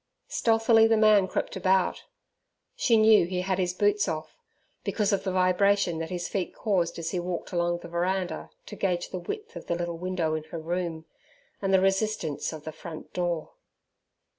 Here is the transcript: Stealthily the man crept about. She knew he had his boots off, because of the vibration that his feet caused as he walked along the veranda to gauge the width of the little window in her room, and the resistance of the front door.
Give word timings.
Stealthily 0.29 0.87
the 0.87 0.97
man 0.97 1.27
crept 1.27 1.55
about. 1.55 2.05
She 2.75 2.97
knew 2.97 3.27
he 3.27 3.41
had 3.41 3.59
his 3.59 3.75
boots 3.75 4.07
off, 4.07 4.35
because 4.83 5.13
of 5.13 5.23
the 5.23 5.31
vibration 5.31 5.99
that 5.99 6.09
his 6.09 6.27
feet 6.27 6.55
caused 6.55 6.97
as 6.97 7.11
he 7.11 7.19
walked 7.19 7.51
along 7.51 7.77
the 7.81 7.87
veranda 7.87 8.49
to 8.65 8.75
gauge 8.75 9.09
the 9.11 9.19
width 9.19 9.55
of 9.55 9.67
the 9.67 9.75
little 9.75 9.99
window 9.99 10.33
in 10.33 10.45
her 10.45 10.57
room, 10.59 11.05
and 11.61 11.71
the 11.71 11.79
resistance 11.79 12.51
of 12.51 12.63
the 12.63 12.71
front 12.71 13.13
door. 13.13 13.51